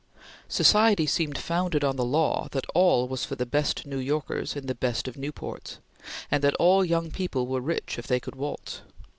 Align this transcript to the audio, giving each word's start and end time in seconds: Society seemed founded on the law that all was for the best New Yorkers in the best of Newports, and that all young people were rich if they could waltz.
Society 0.49 1.05
seemed 1.05 1.37
founded 1.37 1.83
on 1.83 1.95
the 1.95 2.03
law 2.03 2.47
that 2.53 2.65
all 2.73 3.07
was 3.07 3.23
for 3.23 3.35
the 3.35 3.45
best 3.45 3.85
New 3.85 3.99
Yorkers 3.99 4.55
in 4.55 4.65
the 4.65 4.73
best 4.73 5.07
of 5.07 5.13
Newports, 5.15 5.77
and 6.31 6.43
that 6.43 6.55
all 6.55 6.83
young 6.83 7.11
people 7.11 7.45
were 7.45 7.61
rich 7.61 7.99
if 7.99 8.07
they 8.07 8.19
could 8.19 8.35
waltz. 8.35 8.81